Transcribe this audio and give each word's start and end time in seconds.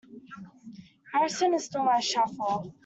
Harrison 1.13 1.53
is 1.53 1.65
still 1.65 1.83
my 1.83 1.99
chauffeur. 1.99 2.71